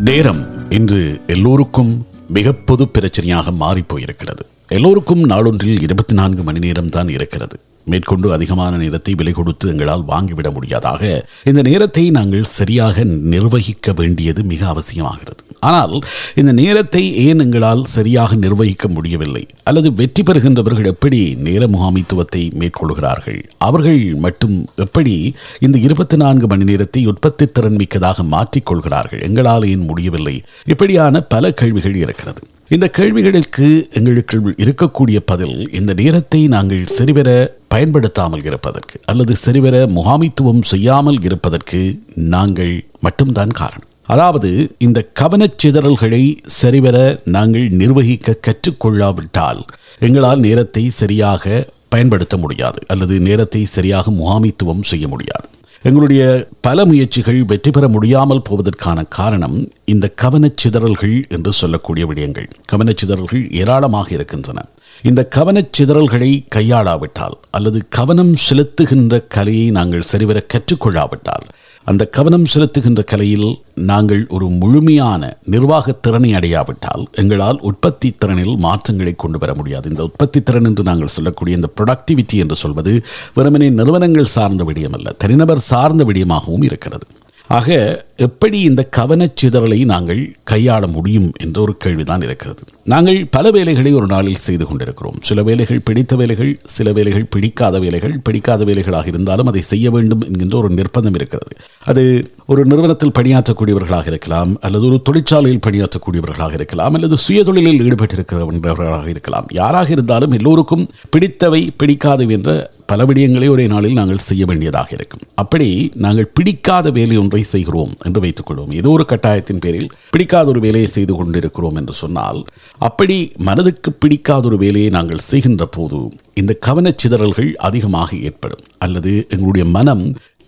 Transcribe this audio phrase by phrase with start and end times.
[0.00, 4.44] நேரம் இன்று எல்லோருக்கும் மிக பொது பிரச்சனையாக மாறிப் போயிருக்கிறது.
[4.68, 7.60] எல்லோருக்கும் நாளொன்றில் இருபத்தி நான்கு மணி நேரம் தான் இருக்கிறது.
[7.84, 14.72] மேற்கொண்டு அதிகமான நேரத்தை விலை கொடுத்து எங்களால் வாங்கிவிட முடியாதாக இந்த நேரத்தை நாங்கள் சரியாக நிர்வகிக்க வேண்டியது மிக
[14.72, 15.49] அவசியமாகிறது.
[15.60, 15.94] ஆனால்
[16.34, 19.46] இந்த நேரத்தை ஏன் எங்களால் சரியாக நிர்வகிக்க முடியவில்லை?
[19.64, 23.40] அல்லது வெற்றி பெறுகின்றவர்கள் எப்படி நேர முகாமைத்துவத்தை மேற்கொள்கிறார்கள்?
[23.58, 29.22] அவர்கள் மட்டும் எப்படி இந்த இருபத்தி நான்கு மணி நேரத்தை உற்பத்தி திறன் மிக்கதாக மாற்றிக்கொள்கிறார்கள்?
[29.22, 30.42] எங்களால் ஏன் முடியவில்லை?
[30.66, 32.42] இப்படியான பல கேள்விகள் இருக்கிறது.
[32.68, 41.20] இந்த கேள்விகளுக்கு எங்களுக்கு இருக்கக்கூடிய பதில் இந்த நேரத்தை நாங்கள் சரிவர பயன்படுத்தாமல் இருப்பதற்கு அல்லது சரிவர முகாமித்துவம் செய்யாமல்
[41.22, 41.80] இருப்பதற்கு
[42.14, 43.89] நாங்கள் மட்டும்தான் காரணம்.
[44.10, 46.22] அதாவது இந்த கவனச் சிதறல்களை
[46.60, 46.96] சரிவர
[47.36, 49.60] நாங்கள் நிர்வகிக்க கற்றுக்கொள்ளாவிட்டால்
[49.98, 55.46] எங்களால் நேரத்தை சரியாக பயன்படுத்த முடியாது அல்லது நேரத்தை சரியாக முகாமித்துவம் செய்ய முடியாது.
[55.84, 56.22] எங்களுடைய
[56.60, 62.48] பல முயற்சிகள் வெற்றி பெற முடியாமல் போவதற்கான காரணம் இந்த கவனச்சிதறல்கள் என்று சொல்லக்கூடிய விடயங்கள்.
[62.72, 64.60] கவனச்சிதறல்கள் ஏராளமாக இருக்கின்றன.
[65.02, 71.46] இந்த கவனச்சிதறல்களை கையாளாவிட்டால் அல்லது கவனம் செலுத்துகின்ற கலையை நாங்கள் சரிவர கற்றுக்கொள்ளாவிட்டால்
[71.86, 79.38] அந்த கவனம் செலுத்துகின்ற கலையில் நாங்கள் ஒரு முழுமையான நிர்வாக திறனை அடையாவிட்டால் எங்களால் உற்பத்தி திறனில் மாற்றங்களை கொண்டு
[79.38, 79.90] வர முடியாது.
[79.90, 82.92] இந்த உற்பத்தி திறன் என்று நாங்கள் சொல்லக்கூடிய இந்த ப்ரொடக்டிவிட்டி என்று சொல்வது
[83.34, 87.06] வெறுமனே நிறுவனங்கள் சார்ந்த விடயம் அல்ல தனிநபர் சார்ந்த விடயமாகவும் இருக்கிறது.
[87.46, 87.68] ஆக
[88.16, 90.20] எப்படி இந்த கவனச்சிதறலை நாங்கள்
[90.52, 92.62] கையாள முடியும் என்ற ஒரு கேள்விதான் இருக்கிறது.
[92.84, 95.18] நாங்கள் பல வேலைகளை ஒரு நாளில் செய்து கொண்டிருக்கிறோம்.
[95.22, 100.58] சில வேலைகள் பிடித்த வேலைகள் சில வேலைகள் பிடிக்காத வேலைகள் பிடிக்காத வேலைகளாக இருந்தாலும் அதை செய்ய வேண்டும் என்கின்ற
[100.58, 101.52] ஒரு நிர்பந்தம் இருக்கிறது.
[101.84, 102.04] அது
[102.46, 109.48] ஒரு நிறுவனத்தில் பணியாற்றக்கூடியவர்களாக இருக்கலாம் அல்லது ஒரு தொழிற்சாலையில் பணியாற்றக்கூடியவர்களாக இருக்கலாம் அல்லது சுயதொழிலில் ஈடுபட்டிருக்கிறவர்களாக இருக்கலாம்.
[109.52, 112.50] யாராக இருந்தாலும் எல்லோருக்கும் பிடித்தவை பிடிக்காதவை என்ற
[112.90, 115.24] பல விடயங்களை ஒரே நாளில் நாங்கள் செய்ய வேண்டியதாக இருக்கும்.
[115.42, 115.68] அப்படி
[116.04, 118.72] நாங்கள் பிடிக்காத வேலை ஒன்றை செய்கிறோம் என்று வைத்துக் கொள்வோம்.
[118.80, 122.40] ஏதோ ஒரு கட்டாயத்தின் பேரில் பிடிக்காத ஒரு வேலையை செய்து கொண்டிருக்கிறோம் என்று சொன்னால்
[122.88, 123.18] அப்படி
[123.48, 126.00] மனதுக்கு பிடிக்காத ஒரு வேலையை நாங்கள் செய்கின்ற போது
[126.42, 128.66] இந்த கவனச்சிதறல்கள் அதிகமாக ஏற்படும்.
[128.86, 130.04] அல்லது எங்களுடைய மனம்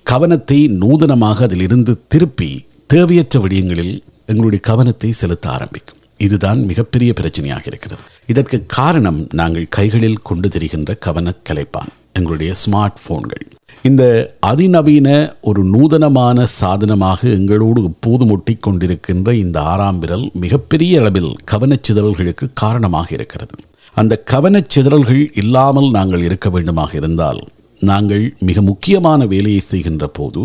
[0.07, 2.51] கவனத்தை நூதனமாக அதிலிருந்து திருப்பி
[2.95, 3.95] தேவையற்ற விடயங்களில்
[4.33, 5.99] எங்களுடைய கவனத்தை செலுத்த ஆரம்பிக்கும்.
[6.27, 8.03] இதுதான் மிகப்பெரிய பிரச்சனையாக இருக்கிறது.
[8.33, 11.93] இதற்கு காரணம் நாங்கள் கைகளில் கொண்டு தெரிகின்ற கவன கலைப்பான்.
[12.19, 13.45] எங்களுடைய ஸ்மார்ட் ஃபோன்கள்
[13.85, 14.03] இந்த
[14.47, 15.09] அதிநவீன
[15.41, 23.57] ஒரு நூதனமான சாதனமாக எங்களோடு இப்போது முட்டி கொண்டிருக்கின்ற இந்த ஆறாம் விரல் மிகப்பெரிய அளவில் கவனச்சிதறல்களுக்கு காரணமாக இருக்கிறது.
[23.97, 27.41] அந்த கவனச்சிதறல்கள் இல்லாமல் நாங்கள் இருக்க வேண்டுமாக இருந்தால்
[27.81, 30.43] நாங்கள் மிக முக்கியமான வேலையை செய்கின்ற போது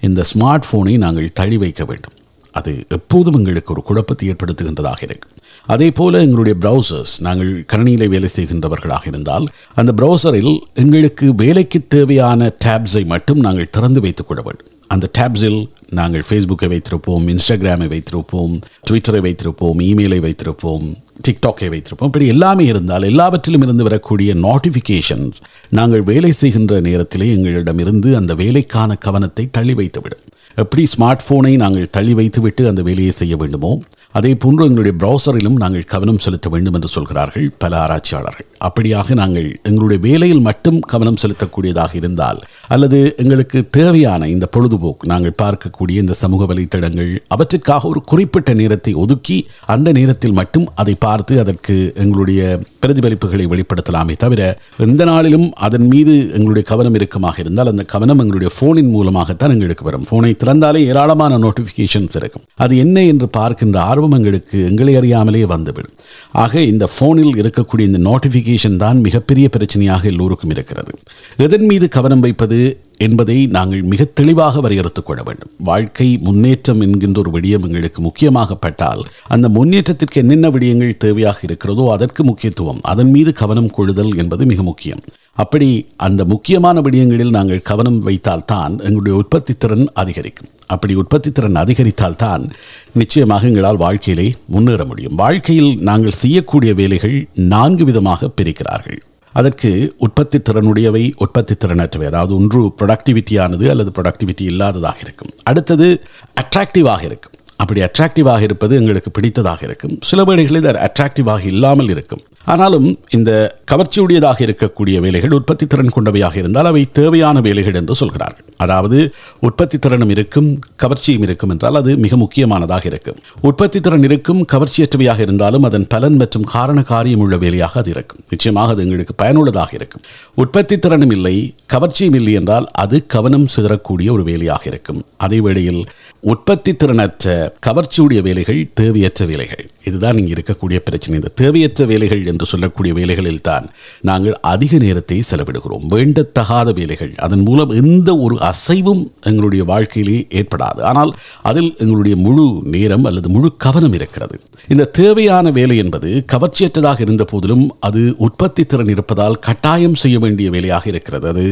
[0.00, 2.16] இந்த ஸ்மார்ட் ஃபோனை நாங்கள் தள்ளி வைக்க வேண்டும்.
[2.60, 5.36] அது எப்போதும் எங்களுக்கு ஒரு குழப்பத்தை ஏற்படுத்துகின்றதாக இருக்கும்
[5.74, 10.52] அதே போல எங்களுடைய ப்ரௌசர்ஸ் நாங்கள் கணினியில் வேலை செய்கின்றவர்களாக இருந்தால் அந்த ப்ரௌசரில்
[10.84, 14.70] எங்களுக்கு வேலைக்கு தேவையான டேப்ஸை மட்டும் நாங்கள் திறந்து வைத்துக் கொள்ள வேண்டும்.
[14.94, 18.54] அந்த டேப்ஸில் நாங்கள் ஃபேஸ்புக்கை வைத்திருப்போம் இன்ஸ்டாகிராமை வைத்திருப்போம்
[18.88, 20.86] ட்விட்டரை வைத்திருப்போம் இமெயிலை வைத்திருப்போம்
[21.26, 22.10] டிக்டாக்கை வைத்திருப்போம்.
[22.10, 25.38] இப்படி எல்லாமே இருந்தால் எல்லாவற்றிலும் இருந்து வரக்கூடிய நோட்டிஃபிகேஷன்ஸ்
[25.78, 30.24] நாங்கள் வேலை செய்கின்ற நேரத்திலே எங்களிடமிருந்து அந்த வேலைக்கான கவனத்தை தள்ளி வைத்துவிடும்.
[30.62, 33.72] எப்படி ஸ்மார்ட் ஃபோனை நாங்கள் தள்ளி வைத்துவிட்டு அந்த வேலையை செய்ய வேண்டுமோ
[34.14, 38.46] அதே போன்று எங்களுடைய ப்ரௌசரிலும் நாங்கள் கவனம் செலுத்த வேண்டும் என்று சொல்கிறார்கள் பல ஆராய்ச்சியாளர்கள்.
[38.60, 45.96] அப்படியாக நாங்கள் எங்களுடைய வேலையில் மட்டும் கவனம் செலுத்தக்கூடியதாக இருந்தால் அல்லது எங்களுக்கு தேவையான இந்த பொழுதுபோக்கு நாங்கள் பார்க்கக்கூடிய
[46.04, 52.40] இந்த சமூக வலைத்தடங்கள் அவற்றிற்காக ஒரு குறிப்பிட்ட நேரத்தை ஒதுக்கி அந்த நேரத்தில் மட்டும் அதை பார்த்து அதற்கு எங்களுடைய
[52.82, 54.42] பிரதிபலிப்புகளை வெளிப்படுத்தலாமே தவிர
[54.78, 60.06] எந்த நாளிலும் அதன் மீது எங்களுடைய கவனம் இறுக்கமாக இருந்தால் அந்த கவனம் எங்களுடைய ஃபோனின் மூலமாகத்தான் எங்களுக்கு வரும்.
[60.10, 65.92] ஃபோனை திறந்தாலே ஏராளமான நோட்டிஃபிகேஷன்ஸ் இருக்கும் அது என்ன என்று பார்க்கின்ற ஆர்வம் எங்களுக்கு எங்களை அறியாமலே வந்துவிடும்.
[66.32, 70.92] ஆக இந்த ஃபோனில் இருக்கக்கூடிய இந்த நோட்டிஃபிகேஷன் தான் மிகப்பெரிய பிரச்சனையாக எல்லோருக்கும் இருக்கிறது.
[71.36, 72.80] எதன் மீது கவனம் வைப்பது?
[73.04, 75.50] என்பதை நாங்கள் மிக தெளிவாக வரையறுத்துக் கொள்ள வேண்டும்.
[75.58, 82.82] வாழ்க்கை முன்னேற்றம் என்கின்ற ஒரு விடயம் எங்களுக்கு முக்கியமாகப்பட்டால் அந்த முன்னேற்றத்திற்கு என்னென்ன விடயங்கள் தேவையாக இருக்கிறதோ அதற்கு முக்கியத்துவம்
[82.82, 85.02] அதன் மீது கவனம் கொள்ளுதல் என்பது மிக முக்கியம்.
[85.32, 90.48] அப்படி அந்த முக்கியமான விடயங்களில் நாங்கள் கவனம் வைத்தால்தான் எங்களுடைய உற்பத்தி திறன் அதிகரிக்கும்.
[90.66, 92.48] அப்படி உற்பத்தி திறன் அதிகரித்தால் தான்
[92.92, 95.14] நிச்சயமாக எங்களால் வாழ்க்கையிலே முன்னேற முடியும்.
[95.14, 99.00] வாழ்க்கையில் நாங்கள் செய்யக்கூடிய வேலைகள் நான்கு விதமாக பிரிக்கிறார்கள்.
[99.32, 102.04] அதற்கு உற்பத்தி திறனுடையவை உற்பத்தி திறனற்றவை.
[102.04, 105.30] அதாவது ஒன்று ப்ரொடக்டிவிட்டியானது அல்லது ப்ரொடக்டிவிட்டி இல்லாததாக இருக்கும்.
[105.42, 106.04] அடுத்தது
[106.40, 107.32] அட்ராக்டிவாக இருக்கும்.
[107.56, 109.98] அப்படி அட்ராக்டிவாக இருப்பது எங்களுக்கு பிடித்ததாக இருக்கும்.
[110.00, 112.20] சில வேளைகளில் அது அட்ராக்டிவாக இல்லாமல் இருக்கும்.
[112.44, 118.44] ஆனாலும் இந்த கவர்ச்சியுடையதாக இருக்கக்கூடிய வேலைகள் உற்பத்தி திறன் கொண்டவையாக இருந்தால் அவை தேவையான வேலைகள் என்று சொல்கிறார்கள்.
[118.56, 123.16] அதாவது உற்பத்தி திறனும் இருக்கும் கவர்ச்சியும் இருக்கும் என்றால் அது மிக முக்கியமானதாக இருக்கும்.
[123.40, 128.20] உற்பத்தி திறன் இருக்கும் கவர்ச்சியற்றவையாக இருந்தாலும் அதன் பலன் மற்றும் காரண காரியம் உள்ள வேலையாக அது இருக்கும்.
[128.30, 130.02] நிச்சயமாக அது எங்களுக்கு பயனுள்ளதாக இருக்கும்.
[130.34, 135.04] உற்பத்தி திறனும் இல்லை கவர்ச்சியும் இல்லை என்றால் அது கவனம் சிதறக்கூடிய ஒரு வேலையாக இருக்கும்.
[135.16, 135.86] அதே வேளையில்
[136.20, 139.70] உற்பத்தி திறனற்ற கவர்ச்சியுடைய வேலைகள் தேவையற்ற வேலைகள்.
[139.84, 141.18] இதுதான் இங்கே இருக்கக்கூடிய பிரச்சனை.
[141.20, 143.66] இந்த தேவையற்ற வேலைகள் என்று சொல்லக்கூடிய வேலைகளில் தான்
[144.08, 145.86] நாங்கள் அதிக நேரத்தை செலவிடுகிறோம்.
[145.94, 147.12] வேண்டத்தகாத வேலைகள்.
[147.26, 150.80] அதன் மூலம் எந்த ஒரு அசைவும் எங்களுடைய வாழ்க்கையிலே ஏற்படாது.
[150.90, 151.12] ஆனால்
[151.50, 152.46] அதில் எங்களுடைய முழு
[152.76, 154.36] நேரம் அல்லது முழு கவனம் இருக்கிறது.
[154.72, 160.84] இந்த தேவையான வேலை என்பது கவர்ச்சியற்றதாக இருந்த போதிலும் அது உற்பத்தி திறன் இருப்பதால் கட்டாயம் செய்ய வேண்டிய வேலையாக
[160.92, 161.28] இருக்கிறது.
[161.32, 161.44] அது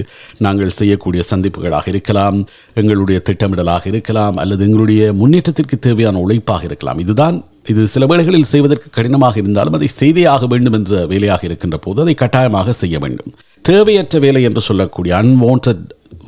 [0.47, 2.39] நாங்கள் செய்யக்கூடிய சந்திப்புகளாக இருக்கலாம்
[2.81, 7.01] எங்களுடைய திட்டமிடலாக இருக்கலாம் அல்லது எங்களுடைய முன்னேற்றத்திற்கு தேவையான உழைப்பாக இருக்கலாம்.
[7.07, 7.37] இதுதான்
[7.67, 12.15] இது சில வேளைகளில் செய்வதற்கு கடினமாக இருந்தாலும் அதை செய்தே ஆக வேண்டும் என்ற வேலையாக இருக்கின்ற போது அதை
[12.15, 13.33] கட்டாயமாக செய்ய வேண்டும்.
[13.61, 15.79] தேவையற்ற வேலை என்று சொல்லக்கூடிய அன்வான்ட்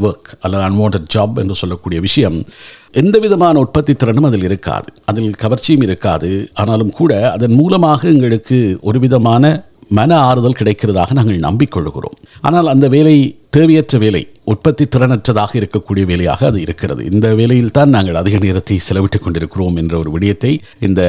[0.03, 2.45] ஒர்க் அல்லது அன்வான்ட் ஜாப் என்று சொல்லக்கூடிய விஷயம்
[2.93, 4.85] எந்த விதமான உற்பத்தி திறனும் அதில் இருக்காது.
[5.05, 6.49] அதில் கவர்ச்சியும் இருக்காது.
[6.55, 12.17] ஆனாலும் கூட அதன் மூலமாக எங்களுக்கு ஒரு விதமான மன ஆறுதல் கிடைக்கிறதாக நாங்கள் நம்பிக்கொள்கிறோம்.
[12.41, 13.17] ஆனால் அந்த வேலை
[13.51, 17.03] தேவையற்ற வேலை உற்பத்தி திறனற்றதாக இருக்கக்கூடிய வேலையாக அது இருக்கிறது.
[17.13, 21.03] இந்த வேலையில் தான் நாங்கள் அதிக நேரத்தை செலவிட்டுக் கொண்டிருக்கிறோம் என்ற ஒரு விடயத்தை இந்த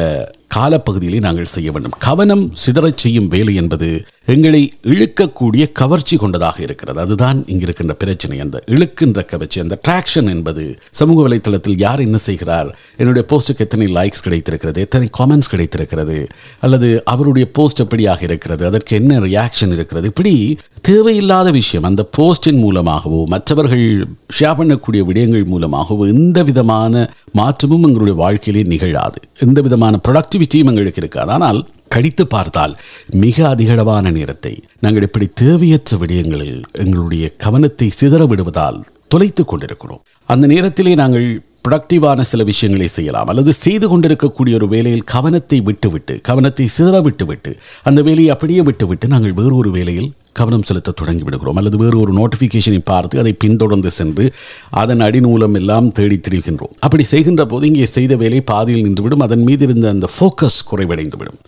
[0.55, 1.91] காலப்பகுதியிலே நாங்கள் செய்ய வேண்டும்.
[1.99, 3.89] கவனம் சிதறச் செய்யும் வேலை என்பது
[4.25, 6.99] எங்களை இழுக்கக்கூடிய கவர்ச்சி கொண்டதாக இருக்கிறது.
[6.99, 8.39] அதுதான் இங்கு இருக்கின்ற பிரச்சனை.
[8.39, 12.77] அந்த இழுக்கின்ற கவர்ச்சி அந்த ட்ராக்ஷன் என்பது சமூக வலைத்தளத்தில் யார் என்ன செய்கிறார்?
[12.97, 14.79] என்னுடைய போஸ்ட்டுக்கு எத்தனை லைக்ஸ் கிடைத்திருக்கிறது?
[14.79, 16.27] எத்தனை காமெண்ட்ஸ் கிடைத்திருக்கிறது?
[16.59, 18.65] அல்லது அவருடைய போஸ்ட் எப்படியாக இருக்கிறது?
[18.65, 20.07] அதற்கு என்ன ரியாக்ஷன் இருக்கிறது?
[20.07, 21.83] இப்படி தேவையில்லாத விஷயம்.
[21.83, 24.07] அந்த போஸ்டின் மூலமாகவோ மற்றவர்கள்
[24.39, 29.15] ஷேர் பண்ணக்கூடிய விடயங்கள் மூலமாகவோ எந்த விதமான மாற்றமும் எங்களுடைய வாழ்க்கையிலே நிகழாது.
[29.39, 31.31] எந்த விதமான ப்ரொடக்டிவிட்டியும் எங்களுக்கு இருக்காது.
[31.31, 32.73] ஆனால் கடித்து பார்த்தால்
[33.23, 34.53] மிக அதிகளவான நேரத்தை
[34.85, 38.81] நாங்கள் இப்படி தேவையற்ற விடயங்களில் எங்களுடைய கவனத்தை சிதற விடுவதால்
[39.13, 40.03] தொலைத்து கொண்டிருக்கிறோம்.
[40.33, 41.29] அந்த நேரத்திலே நாங்கள்
[41.65, 43.29] ப்ரொடக்டிவான சில விஷயங்களை செய்யலாம்.
[43.31, 47.51] அல்லது செய்து கொண்டிருக்கக்கூடிய ஒரு வேலையில் கவனத்தை விட்டுவிட்டு கவனத்தை சிதற விட்டுவிட்டு
[47.89, 50.09] அந்த வேலையை அப்படியே விட்டுவிட்டு நாங்கள் வேறு ஒரு வேலையில்
[50.39, 54.25] கவனம் செலுத்த தொடங்கி விடுகிறோம் அல்லது வேறு ஒரு நோட்டிஃபிகேஷனை பார்த்து அதை பின்தொடர்ந்து சென்று
[54.81, 56.73] அதன் அடிநூலம் எல்லாம் தேடி திரிகின்றோம்.
[56.85, 59.25] அப்படி செய்கின்ற போது இங்கே செய்த வேலை பாதியில் நின்றுவிடும்.
[59.27, 61.39] அதன் மீது இருந்த அந்த ஃபோக்கஸ் குறைவடைந்துவிடும்.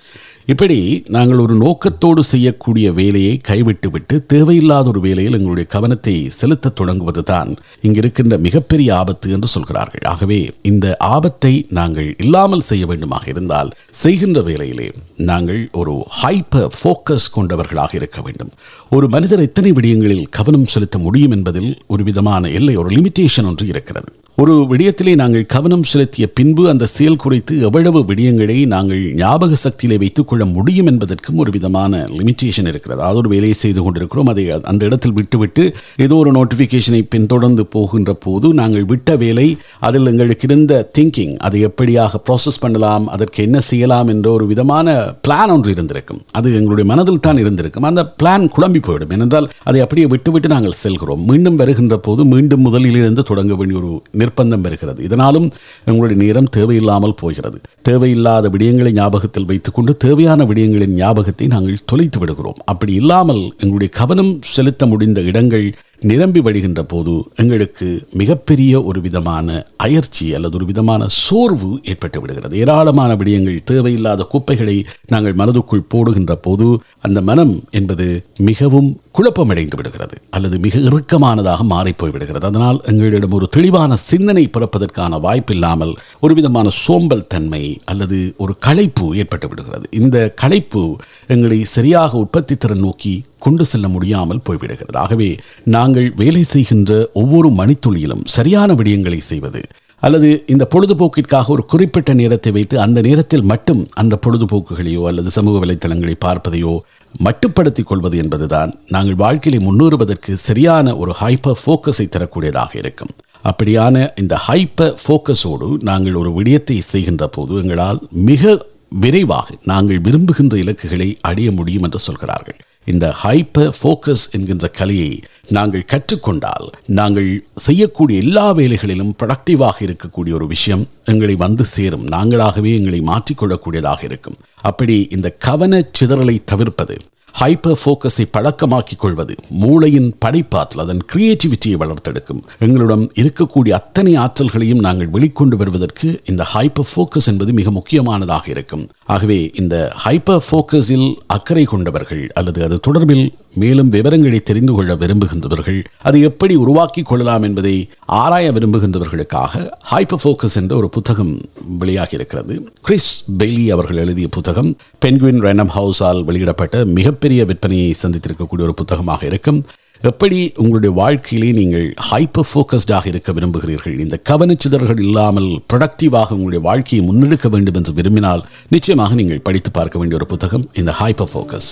[0.45, 7.55] இப்படி நாங்கள் ஒரு நோக்கத்தோடு செய்யக்கூடிய வேலையை கைவிட்டுவிட்டு தேவையில்லாத ஒரு வேலையில் எங்களுடைய கவனத்தை செலுத்த தொடங்குவது தான்
[7.81, 10.01] இங்கு மிகப்பெரிய ஆபத்து என்று சொல்கிறார்கள்.
[10.03, 14.87] ஆகவே இந்த ஆபத்தை நாங்கள் இல்லாமல் செய்ய வேண்டுமாக இருந்தால் செய்கின்ற வேலையிலே
[15.29, 18.51] நாங்கள் ஒரு ஹைப்பர் ஃபோக்கஸ் கொண்டவர்களாக இருக்க வேண்டும்.
[18.89, 24.11] ஒரு மனிதர் எத்தனை விடயங்களில் கவனம் செலுத்த முடியும் என்பதில் ஒரு விதமான எல்லை ஒரு லிமிட்டேஷன் ஒன்று இருக்கிறது.
[24.37, 30.27] ஒரு விடயத்திலே நாங்கள் கவனம் செலுத்திய பின்பு அந்த செயல் குறித்து எவ்வளவு விடயங்களை நாங்கள் ஞாபக சக்தியிலே வைத்துக்
[30.27, 33.01] கொள்ள முடியும் என்பதற்கும் ஒரு விதமான லிமிட்டேஷன் இருக்கிறது.
[33.01, 35.65] அது ஒரு வேலையை செய்து கொண்டிருக்கிறோம் அதை அந்த இடத்தில் விட்டுவிட்டு
[36.05, 39.47] ஏதோ ஒரு நோட்டிஃபிகேஷனை பின்தொடர்ந்து போகின்ற போது நாங்கள் விட்ட வேலை
[39.79, 44.87] அதில் எங்களுக்கு இருந்த திங்கிங் அதை எப்படியாக ப்ராசஸ் பண்ணலாம் அதற்கு என்ன செய்ய செய்யலாம் என்ற ஒரு விதமான
[45.25, 46.19] பிளான் ஒன்று இருந்திருக்கும்.
[46.37, 47.87] அது எங்களுடைய மனதில் தான் இருந்திருக்கும்.
[47.89, 49.13] அந்த பிளான் குழம்பி போயிடும்.
[49.15, 51.21] ஏனென்றால் அதை அப்படியே விட்டுவிட்டு நாங்கள் செல்கிறோம்.
[51.29, 53.91] மீண்டும் வருகின்ற போது மீண்டும் முதலிலிருந்து தொடங்க வேண்டிய ஒரு
[54.21, 54.99] நிர்பந்தம் வருகிறது.
[55.07, 55.47] இதனாலும்
[55.89, 57.57] எங்களுடைய நேரம் தேவையில்லாமல் போகிறது.
[57.89, 62.61] தேவையில்லாத விடயங்களை ஞாபகத்தில் வைத்துக்கொண்டு தேவையான விடயங்களின் ஞாபகத்தை நாங்கள் தொலைத்து விடுகிறோம்.
[62.73, 65.67] அப்படி இல்லாமல் எங்களுடைய கவனம் செலுத்த முடிந்த இடங்கள்
[66.11, 67.87] நிரம்பி வழிகின்ற போது எங்களுக்கு
[68.21, 72.53] மிகப்பெரிய ஒரு விதமான அயற்சி அல்லது ஒரு விதமான சோர்வு ஏற்பட்டு விடுகிறது.
[72.57, 74.75] ஏராளமான விடயங்கள் தேவையில்லாத குப்பைகளை
[75.07, 76.67] நாங்கள் மனதுக்குள் போடுகின்ற போது
[77.01, 78.07] அந்த மனம் என்பது
[78.49, 82.45] மிகவும் குழப்பமடைந்து விடுகிறது அல்லது மிக இறுக்கமானதாக மாறிப்போய் விடுகிறது.
[82.45, 89.47] அதனால் எங்களிடம் ஒரு தெளிவான சிந்தனை பிறப்பதற்கான வாய்ப்பில்லாமல் ஒரு விதமான சோம்பல் தன்மை அல்லது ஒரு களைப்பு ஏற்பட்டு
[89.47, 89.85] விடுகிறது.
[89.91, 90.83] இந்த களைப்பு
[91.27, 94.97] எங்களை சரியாக உற்பத்தி திறன் நோக்கி கொண்டு செல்ல முடியாமல் போய்விடுகிறது.
[95.03, 95.29] ஆகவே
[95.75, 99.63] நாங்கள் வேலை செய்கின்ற ஒவ்வொரு மணித்துளியிலும் சரியான விடயங்களை செய்வது
[100.03, 106.15] அல்லது இந்த பொழுதுபோக்கிற்காக ஒரு குறிப்பிட்ட நேரத்தை வைத்து அந்த நேரத்தில் மட்டும் அந்த பொழுதுபோக்குகளையோ அல்லது சமூக வலைத்தளங்களை
[106.25, 106.73] பார்ப்பதையோ
[107.15, 113.13] மட்டுப்படுத்திக் கொள்வது என்பதுதான் நாங்கள் வாழ்க்கையை முன்னேறுவதற்கு சரியான ஒரு ஹைப்பர் ஃபோக்கஸை தரக்கூடியதாக இருக்கும்.
[113.49, 118.53] அப்படியான இந்த ஹைப்பர் ஃபோக்கஸோடு நாங்கள் ஒரு விடயத்தை செய்கின்ற போது எங்களால் மிக
[118.99, 122.55] விரைவாக நாங்கள் விரும்புகின்ற இலக்குகளை அடைய முடியும் என்று சொல்கிறார்கள்.
[122.85, 125.11] இந்த ஹைப்பர் ஃபோக்கஸ் என்கின்ற கலையை
[125.47, 132.07] நாங்கள் கற்றுக்கொண்டால் நாங்கள் செய்யக்கூடிய எல்லா வேலைகளிலும் ப்ரொடக்டிவாக இருக்கக்கூடிய ஒரு விஷயம் எங்களை வந்து சேரும்.
[132.07, 134.37] நாங்களாகவே எங்களை மாற்றிக்கொள்ளக்கூடியதாக இருக்கும்.
[134.61, 136.97] அப்படி இந்த கவன சிதறலை தவிர்ப்பது
[137.39, 142.41] ஹைப்பர் ஃபோக்கஸை பழக்கமாக்கிக் கொள்வது மூளையின் படைப்பாற்றல் அதன் கிரியேட்டிவிட்டியை வளர்த்தெடுக்கும்.
[142.59, 148.83] எங்களிடம் இருக்கக்கூடிய அத்தனை ஆற்றல்களையும் நாங்கள் வெளிக்கொண்டு வருவதற்கு இந்த ஹைப்பர் ஃபோக்கஸ் என்பது மிக முக்கியமானதாக இருக்கும்.
[149.05, 153.25] ஆகவே இந்த ஹைப்பர் ஃபோக்கஸில் அக்கறை கொண்டவர்கள் அல்லது அது தொடர்பில்
[153.55, 157.73] மேலும் விவரங்களை தெரிந்து கொள்ள விரும்புகின்றவர்கள் அதை எப்படி உருவாக்கிக் கொள்ளலாம் என்பதை
[158.21, 159.51] ஆராய விரும்புகின்றவர்களுக்காக
[159.91, 161.33] ஹைப்பர் ஃபோக்கஸ் என்ற ஒரு புத்தகம்
[161.79, 164.71] வெளியாகி இருக்கிறது கிறிஸ் பெய்லி அவர்கள் எழுதிய புத்தகம்
[165.05, 169.59] பென்குவின் ரேண்டம் ஹவுஸால் வெளியிடப்பட்ட மிக மிகப்பெரிய விற்பனையை சந்தித்திருக்கக்கூடிய ஒரு புத்தகமாக இருக்கும்.
[170.01, 173.95] எப்படி உங்களுடைய வாழ்க்கையிலே நீங்கள் ஹைப்பர் ஃபோக்கஸ்டாக இருக்க விரும்புகிறீர்கள்?
[174.05, 180.19] இந்த கவனச்சிதறல்கள் இல்லாமல் ப்ரொடக்டிவாக உங்களுடைய வாழ்க்கையை முன்னெடுக்க வேண்டும் என்று விரும்பினால் நிச்சயமாக நீங்கள் படித்து பார்க்க வேண்டிய
[180.21, 181.71] ஒரு புத்தகம் இந்த ஹைப்பர் ஃபோக்கஸ்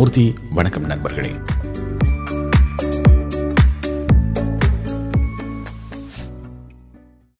[0.00, 0.34] மூர்த்தி.
[0.50, 1.30] வணக்கம் நண்பர்களே.